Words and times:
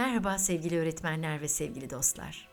Merhaba 0.00 0.38
sevgili 0.38 0.78
öğretmenler 0.78 1.40
ve 1.40 1.48
sevgili 1.48 1.90
dostlar. 1.90 2.48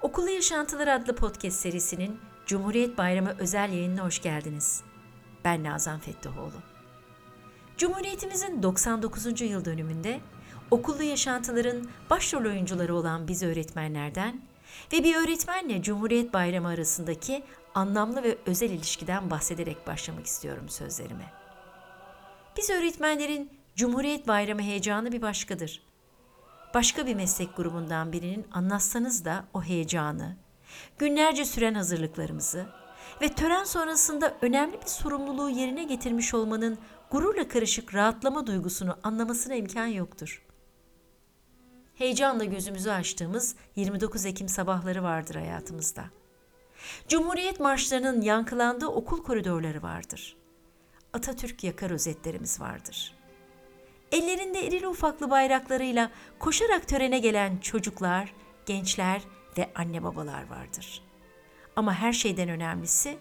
Okullu 0.00 0.30
Yaşantılar 0.30 0.88
adlı 0.88 1.16
podcast 1.16 1.60
serisinin 1.60 2.20
Cumhuriyet 2.46 2.98
Bayramı 2.98 3.36
özel 3.38 3.72
yayınına 3.72 4.04
hoş 4.04 4.22
geldiniz. 4.22 4.82
Ben 5.44 5.64
Nazan 5.64 6.00
Fettoğlu. 6.00 6.52
Cumhuriyetimizin 7.76 8.62
99. 8.62 9.40
yıl 9.40 9.64
dönümünde 9.64 10.20
okullu 10.70 11.02
yaşantıların 11.02 11.88
başrol 12.10 12.44
oyuncuları 12.44 12.94
olan 12.94 13.28
biz 13.28 13.42
öğretmenlerden 13.42 14.42
ve 14.92 15.04
bir 15.04 15.16
öğretmenle 15.16 15.82
Cumhuriyet 15.82 16.32
Bayramı 16.32 16.68
arasındaki 16.68 17.44
anlamlı 17.74 18.22
ve 18.22 18.38
özel 18.46 18.70
ilişkiden 18.70 19.30
bahsederek 19.30 19.86
başlamak 19.86 20.26
istiyorum 20.26 20.68
sözlerime. 20.68 21.32
Biz 22.56 22.70
öğretmenlerin 22.70 23.50
Cumhuriyet 23.76 24.28
Bayramı 24.28 24.62
heyecanı 24.62 25.12
bir 25.12 25.22
başkadır. 25.22 25.91
Başka 26.74 27.06
bir 27.06 27.14
meslek 27.14 27.56
grubundan 27.56 28.12
birinin 28.12 28.46
anlatsanız 28.52 29.24
da 29.24 29.44
o 29.54 29.62
heyecanı, 29.62 30.36
günlerce 30.98 31.44
süren 31.44 31.74
hazırlıklarımızı 31.74 32.66
ve 33.22 33.28
tören 33.28 33.64
sonrasında 33.64 34.36
önemli 34.42 34.80
bir 34.80 34.86
sorumluluğu 34.86 35.50
yerine 35.50 35.84
getirmiş 35.84 36.34
olmanın 36.34 36.78
gururla 37.10 37.48
karışık 37.48 37.94
rahatlama 37.94 38.46
duygusunu 38.46 38.98
anlamasına 39.02 39.54
imkan 39.54 39.86
yoktur. 39.86 40.46
Heyecanla 41.94 42.44
gözümüzü 42.44 42.90
açtığımız 42.90 43.56
29 43.76 44.26
Ekim 44.26 44.48
sabahları 44.48 45.02
vardır 45.02 45.34
hayatımızda. 45.34 46.04
Cumhuriyet 47.08 47.60
marşlarının 47.60 48.20
yankılandığı 48.20 48.86
okul 48.86 49.22
koridorları 49.22 49.82
vardır. 49.82 50.36
Atatürk 51.12 51.64
yaka 51.64 51.90
rozetlerimiz 51.90 52.60
vardır. 52.60 53.21
Ellerinde 54.12 54.66
irili 54.66 54.88
ufaklı 54.88 55.30
bayraklarıyla 55.30 56.10
koşarak 56.38 56.88
törene 56.88 57.18
gelen 57.18 57.58
çocuklar, 57.58 58.34
gençler 58.66 59.22
ve 59.58 59.72
anne 59.74 60.02
babalar 60.02 60.50
vardır. 60.50 61.02
Ama 61.76 61.94
her 61.94 62.12
şeyden 62.12 62.48
önemlisi 62.48 63.18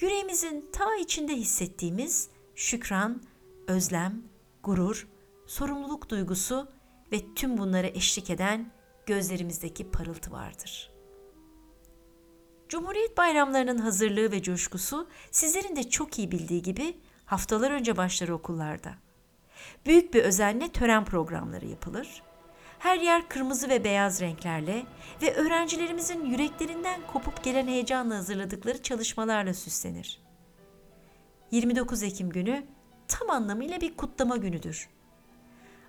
yüreğimizin 0.00 0.70
ta 0.72 0.96
içinde 0.96 1.36
hissettiğimiz 1.36 2.28
şükran, 2.54 3.22
özlem, 3.68 4.22
gurur, 4.62 5.08
sorumluluk 5.46 6.10
duygusu 6.10 6.68
ve 7.12 7.34
tüm 7.34 7.58
bunlara 7.58 7.86
eşlik 7.86 8.30
eden 8.30 8.72
gözlerimizdeki 9.06 9.90
parıltı 9.90 10.32
vardır. 10.32 10.92
Cumhuriyet 12.68 13.16
bayramlarının 13.16 13.78
hazırlığı 13.78 14.32
ve 14.32 14.42
coşkusu 14.42 15.08
sizlerin 15.30 15.76
de 15.76 15.90
çok 15.90 16.18
iyi 16.18 16.30
bildiği 16.30 16.62
gibi 16.62 16.96
haftalar 17.24 17.70
önce 17.70 17.96
başlar 17.96 18.28
okullarda. 18.28 18.94
Büyük 19.86 20.14
bir 20.14 20.24
özenle 20.24 20.68
tören 20.68 21.04
programları 21.04 21.66
yapılır. 21.66 22.22
Her 22.78 23.00
yer 23.00 23.28
kırmızı 23.28 23.68
ve 23.68 23.84
beyaz 23.84 24.20
renklerle 24.20 24.82
ve 25.22 25.34
öğrencilerimizin 25.34 26.24
yüreklerinden 26.24 27.00
kopup 27.12 27.44
gelen 27.44 27.66
heyecanla 27.66 28.16
hazırladıkları 28.16 28.82
çalışmalarla 28.82 29.54
süslenir. 29.54 30.20
29 31.50 32.02
Ekim 32.02 32.30
günü 32.30 32.64
tam 33.08 33.30
anlamıyla 33.30 33.80
bir 33.80 33.96
kutlama 33.96 34.36
günüdür. 34.36 34.88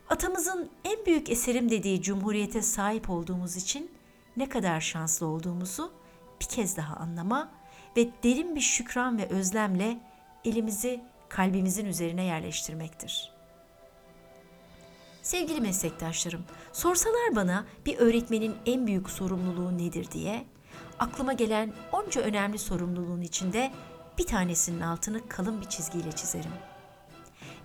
Atamızın 0.10 0.70
en 0.84 1.06
büyük 1.06 1.30
eserim 1.30 1.70
dediği 1.70 2.02
cumhuriyete 2.02 2.62
sahip 2.62 3.10
olduğumuz 3.10 3.56
için 3.56 3.92
ne 4.38 4.50
kadar 4.50 4.82
şanslı 4.82 5.26
olduğumuzu 5.28 5.94
bir 6.42 6.46
kez 6.46 6.78
daha 6.78 6.96
anlama 6.96 7.52
ve 7.98 8.10
derin 8.24 8.56
bir 8.56 8.62
şükran 8.62 9.18
ve 9.18 9.28
özlemle 9.30 9.98
elimizi 10.46 11.04
kalbimizin 11.30 11.86
üzerine 11.86 12.24
yerleştirmektir. 12.24 13.34
Sevgili 15.24 15.62
meslektaşlarım, 15.62 16.44
sorsalar 16.74 17.36
bana 17.36 17.66
bir 17.86 17.98
öğretmenin 17.98 18.56
en 18.66 18.88
büyük 18.88 19.10
sorumluluğu 19.10 19.78
nedir 19.78 20.12
diye, 20.12 20.46
aklıma 21.00 21.34
gelen 21.34 21.74
onca 21.92 22.22
önemli 22.22 22.58
sorumluluğun 22.58 23.22
içinde 23.22 23.72
bir 24.18 24.26
tanesinin 24.26 24.82
altını 24.82 25.28
kalın 25.30 25.62
bir 25.62 25.66
çizgiyle 25.66 26.12
çizerim. 26.12 26.52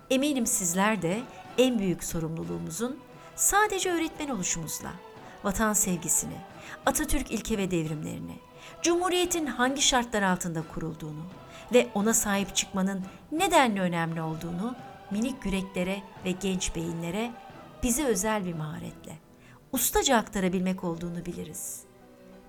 Eminim 0.09 0.45
sizler 0.45 1.01
de 1.01 1.21
en 1.57 1.79
büyük 1.79 2.03
sorumluluğumuzun 2.03 2.99
sadece 3.35 3.91
öğretmen 3.91 4.29
oluşumuzla 4.29 4.91
vatan 5.43 5.73
sevgisini, 5.73 6.37
Atatürk 6.85 7.31
ilke 7.31 7.57
ve 7.57 7.71
devrimlerini, 7.71 8.35
Cumhuriyetin 8.81 9.45
hangi 9.45 9.81
şartlar 9.81 10.21
altında 10.21 10.63
kurulduğunu 10.73 11.23
ve 11.73 11.87
ona 11.93 12.13
sahip 12.13 12.55
çıkmanın 12.55 13.03
nedenle 13.31 13.81
önemli 13.81 14.21
olduğunu 14.21 14.75
minik 15.11 15.45
yüreklere 15.45 16.01
ve 16.25 16.31
genç 16.31 16.75
beyinlere 16.75 17.31
bize 17.83 18.05
özel 18.05 18.45
bir 18.45 18.53
maharetle, 18.53 19.17
ustaca 19.71 20.17
aktarabilmek 20.17 20.83
olduğunu 20.83 21.25
biliriz. 21.25 21.83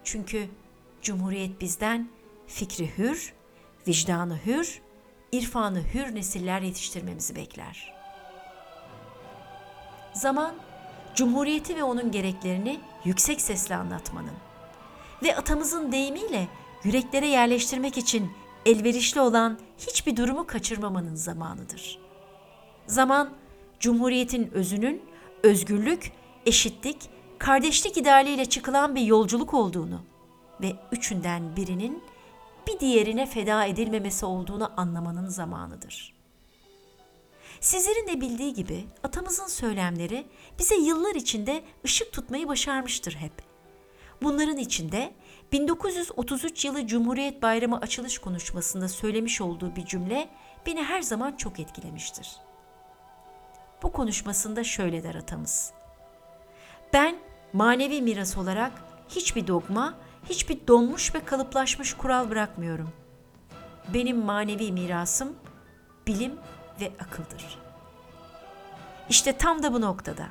Çünkü 0.04 0.48
Cumhuriyet 1.02 1.60
bizden 1.60 2.08
fikri 2.46 2.98
hür, 2.98 3.34
vicdanı 3.88 4.38
hür, 4.46 4.82
irfanı 5.32 5.82
hür 5.94 6.14
nesiller 6.14 6.60
yetiştirmemizi 6.60 7.36
bekler. 7.36 7.94
Zaman, 10.12 10.54
Cumhuriyeti 11.14 11.76
ve 11.76 11.82
onun 11.82 12.10
gereklerini 12.10 12.80
yüksek 13.04 13.41
sesle 13.41 13.76
anlatmanın 13.76 14.36
ve 15.22 15.36
atamızın 15.36 15.92
deyimiyle 15.92 16.48
yüreklere 16.84 17.26
yerleştirmek 17.26 17.98
için 17.98 18.32
elverişli 18.66 19.20
olan 19.20 19.58
hiçbir 19.78 20.16
durumu 20.16 20.47
kaçırmamanın 20.47 21.14
zamanıdır. 21.14 21.98
Zaman, 22.86 23.30
Cumhuriyetin 23.80 24.50
özünün 24.50 25.09
özgürlük, 25.42 26.12
eşitlik, 26.46 27.10
kardeşlik 27.38 27.96
idealiyle 27.96 28.44
çıkılan 28.44 28.94
bir 28.94 29.02
yolculuk 29.02 29.54
olduğunu 29.54 30.00
ve 30.60 30.72
üçünden 30.92 31.56
birinin 31.56 32.02
bir 32.68 32.80
diğerine 32.80 33.26
feda 33.26 33.64
edilmemesi 33.64 34.26
olduğunu 34.26 34.72
anlamanın 34.76 35.28
zamanıdır. 35.28 36.14
Sizlerin 37.60 38.06
de 38.06 38.20
bildiği 38.20 38.54
gibi 38.54 38.84
atamızın 39.02 39.46
söylemleri 39.46 40.26
bize 40.58 40.74
yıllar 40.74 41.14
içinde 41.14 41.62
ışık 41.84 42.12
tutmayı 42.12 42.48
başarmıştır 42.48 43.14
hep. 43.14 43.32
Bunların 44.22 44.56
içinde 44.56 45.12
1933 45.52 46.64
yılı 46.64 46.86
Cumhuriyet 46.86 47.42
Bayramı 47.42 47.78
açılış 47.80 48.18
konuşmasında 48.18 48.88
söylemiş 48.88 49.40
olduğu 49.40 49.76
bir 49.76 49.86
cümle 49.86 50.28
beni 50.66 50.82
her 50.82 51.02
zaman 51.02 51.36
çok 51.36 51.60
etkilemiştir. 51.60 52.36
Bu 53.82 53.92
konuşmasında 53.92 54.64
şöyle 54.64 55.02
der 55.02 55.14
atamız. 55.14 55.72
Ben 56.92 57.16
manevi 57.52 58.02
miras 58.02 58.38
olarak 58.38 58.72
hiçbir 59.08 59.46
dogma, 59.46 59.94
hiçbir 60.28 60.66
donmuş 60.66 61.14
ve 61.14 61.24
kalıplaşmış 61.24 61.94
kural 61.94 62.30
bırakmıyorum. 62.30 62.91
Benim 63.94 64.24
manevi 64.24 64.72
mirasım 64.72 65.36
bilim 66.06 66.34
ve 66.80 66.92
akıldır. 67.00 67.58
İşte 69.08 69.32
tam 69.32 69.62
da 69.62 69.72
bu 69.72 69.80
noktada 69.80 70.26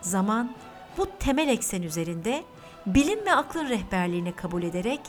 zaman 0.00 0.54
bu 0.98 1.06
temel 1.18 1.48
eksen 1.48 1.82
üzerinde 1.82 2.44
bilim 2.86 3.26
ve 3.26 3.34
aklın 3.34 3.68
rehberliğini 3.68 4.32
kabul 4.32 4.62
ederek 4.62 5.00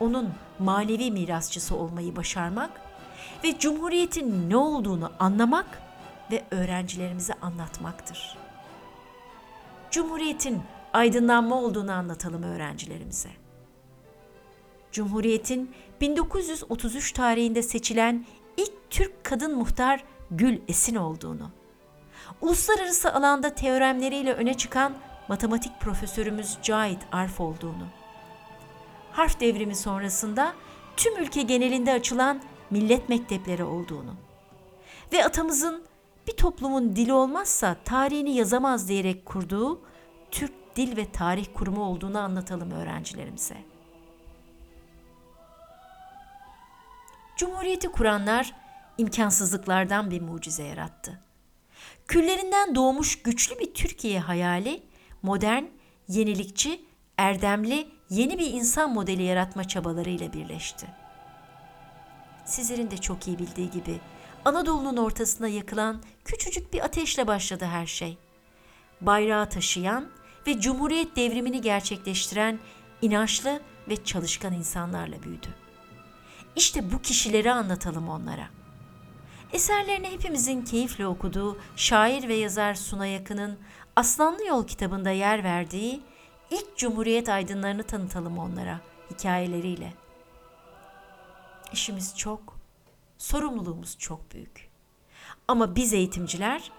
onun 0.00 0.30
manevi 0.58 1.10
mirasçısı 1.10 1.76
olmayı 1.76 2.16
başarmak 2.16 2.70
ve 3.44 3.58
cumhuriyetin 3.58 4.50
ne 4.50 4.56
olduğunu 4.56 5.12
anlamak 5.18 5.83
ve 6.30 6.44
öğrencilerimize 6.50 7.34
anlatmaktır. 7.42 8.38
Cumhuriyetin 9.90 10.62
aydınlanma 10.92 11.60
olduğunu 11.60 11.92
anlatalım 11.92 12.42
öğrencilerimize. 12.42 13.30
Cumhuriyetin 14.92 15.74
1933 16.00 17.12
tarihinde 17.12 17.62
seçilen 17.62 18.26
ilk 18.56 18.90
Türk 18.90 19.24
kadın 19.24 19.58
muhtar 19.58 20.04
Gül 20.30 20.60
Esin 20.68 20.94
olduğunu, 20.94 21.50
uluslararası 22.40 23.14
alanda 23.14 23.54
teoremleriyle 23.54 24.32
öne 24.32 24.54
çıkan 24.54 24.94
matematik 25.28 25.80
profesörümüz 25.80 26.58
Cahit 26.62 27.00
Arf 27.12 27.40
olduğunu, 27.40 27.86
harf 29.12 29.40
devrimi 29.40 29.76
sonrasında 29.76 30.54
tüm 30.96 31.22
ülke 31.22 31.42
genelinde 31.42 31.92
açılan 31.92 32.42
millet 32.70 33.08
mektepleri 33.08 33.64
olduğunu 33.64 34.14
ve 35.12 35.24
atamızın 35.24 35.84
bir 36.26 36.36
toplumun 36.36 36.96
dili 36.96 37.12
olmazsa 37.12 37.76
tarihini 37.84 38.34
yazamaz 38.34 38.88
diyerek 38.88 39.26
kurduğu 39.26 39.80
Türk 40.30 40.52
Dil 40.76 40.96
ve 40.96 41.12
Tarih 41.12 41.46
Kurumu 41.54 41.84
olduğunu 41.84 42.18
anlatalım 42.18 42.70
öğrencilerimize. 42.70 43.56
Cumhuriyeti 47.36 47.88
kuranlar 47.88 48.52
imkansızlıklardan 48.98 50.10
bir 50.10 50.20
mucize 50.20 50.64
yarattı. 50.64 51.20
Küllerinden 52.06 52.74
doğmuş 52.74 53.22
güçlü 53.22 53.58
bir 53.58 53.74
Türkiye 53.74 54.20
hayali 54.20 54.82
modern, 55.22 55.64
yenilikçi, 56.08 56.84
erdemli 57.18 57.88
yeni 58.10 58.38
bir 58.38 58.52
insan 58.52 58.92
modeli 58.92 59.22
yaratma 59.22 59.64
çabalarıyla 59.68 60.32
birleşti. 60.32 60.86
Sizlerin 62.44 62.90
de 62.90 62.96
çok 62.96 63.28
iyi 63.28 63.38
bildiği 63.38 63.70
gibi 63.70 64.00
Anadolu'nun 64.44 64.96
ortasına 64.96 65.48
yakılan 65.48 66.02
küçücük 66.24 66.72
bir 66.72 66.84
ateşle 66.84 67.26
başladı 67.26 67.64
her 67.64 67.86
şey. 67.86 68.18
Bayrağı 69.00 69.48
taşıyan 69.48 70.08
ve 70.46 70.60
Cumhuriyet 70.60 71.16
devrimini 71.16 71.60
gerçekleştiren 71.60 72.58
inançlı 73.02 73.60
ve 73.88 74.04
çalışkan 74.04 74.52
insanlarla 74.52 75.22
büyüdü. 75.22 75.46
İşte 76.56 76.92
bu 76.92 77.02
kişileri 77.02 77.52
anlatalım 77.52 78.08
onlara. 78.08 78.48
Eserlerini 79.52 80.10
hepimizin 80.10 80.62
keyifle 80.62 81.06
okuduğu 81.06 81.58
şair 81.76 82.28
ve 82.28 82.34
yazar 82.34 82.74
Suna 82.74 83.06
Yakın'ın 83.06 83.58
Aslanlı 83.96 84.46
Yol 84.46 84.66
kitabında 84.66 85.10
yer 85.10 85.44
verdiği 85.44 86.02
ilk 86.50 86.76
Cumhuriyet 86.76 87.28
aydınlarını 87.28 87.82
tanıtalım 87.82 88.38
onlara 88.38 88.80
hikayeleriyle. 89.10 89.94
İşimiz 91.72 92.16
çok, 92.16 92.53
sorumluluğumuz 93.24 93.98
çok 93.98 94.32
büyük. 94.32 94.70
Ama 95.48 95.76
biz 95.76 95.92
eğitimciler 95.94 96.72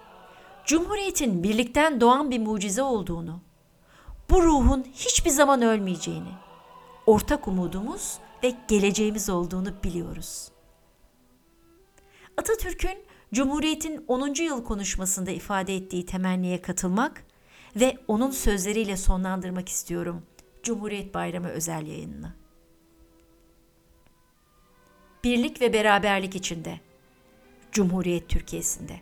Cumhuriyetin 0.66 1.44
birlikten 1.44 2.02
doğan 2.02 2.32
bir 2.32 2.40
mucize 2.40 2.82
olduğunu, 2.84 3.42
bu 4.30 4.44
ruhun 4.44 4.84
hiçbir 4.94 5.30
zaman 5.30 5.62
ölmeyeceğini, 5.62 6.32
ortak 7.06 7.48
umudumuz 7.48 8.18
ve 8.44 8.54
geleceğimiz 8.68 9.30
olduğunu 9.30 9.84
biliyoruz. 9.84 10.52
Atatürk'ün 12.38 12.98
Cumhuriyet'in 13.34 14.06
10. 14.08 14.34
yıl 14.44 14.64
konuşmasında 14.64 15.32
ifade 15.32 15.76
ettiği 15.76 16.06
temenniye 16.06 16.62
katılmak 16.62 17.26
ve 17.76 17.98
onun 18.08 18.32
sözleriyle 18.32 18.98
sonlandırmak 18.98 19.70
istiyorum 19.70 20.26
Cumhuriyet 20.64 21.14
Bayramı 21.14 21.48
özel 21.48 21.88
yayınını. 21.88 22.45
Birlik 25.26 25.62
ve 25.62 25.74
beraberlik 25.74 26.36
içinde, 26.36 26.80
Cumhuriyet 27.72 28.30
Türkiye'sinde. 28.30 29.00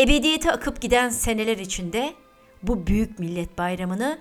Ebediyete 0.00 0.52
akıp 0.52 0.80
giden 0.80 1.08
seneler 1.08 1.58
içinde 1.58 2.14
bu 2.62 2.86
büyük 2.86 3.18
millet 3.18 3.58
bayramını 3.58 4.18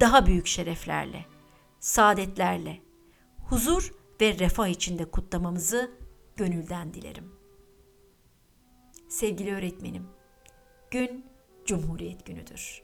daha 0.00 0.26
büyük 0.26 0.46
şereflerle, 0.46 1.26
saadetlerle, 1.80 2.80
huzur 3.48 3.94
ve 4.20 4.38
refah 4.38 4.66
içinde 4.66 5.04
kutlamamızı 5.04 5.90
gönülden 6.36 6.94
dilerim. 6.94 7.32
Sevgili 9.08 9.54
öğretmenim, 9.54 10.06
gün 10.90 11.26
Cumhuriyet 11.64 12.26
Günü'dür. 12.26 12.82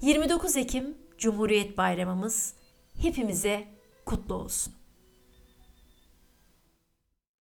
29 0.00 0.56
Ekim 0.56 0.98
Cumhuriyet 1.18 1.78
Bayramımız 1.78 2.54
hepimize 3.02 3.68
kutlu 4.06 4.34
olsun. 4.34 4.81